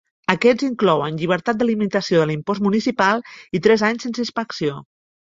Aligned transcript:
Aquests 0.33 0.63
inclouen 0.67 1.19
llibertat 1.19 1.59
de 1.61 1.69
limitació 1.71 2.23
de 2.23 2.31
l'impost 2.31 2.65
municipal 2.71 3.25
i 3.59 3.65
tres 3.69 3.89
anys 3.95 4.09
sense 4.11 4.29
inspecció. 4.29 4.87